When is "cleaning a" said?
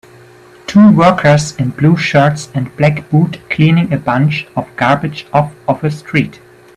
3.51-3.97